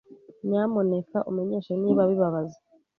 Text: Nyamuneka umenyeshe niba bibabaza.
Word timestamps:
Nyamuneka 0.49 1.17
umenyeshe 1.29 1.73
niba 1.81 2.01
bibabaza. 2.09 2.57